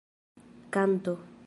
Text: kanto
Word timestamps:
kanto 0.73 1.15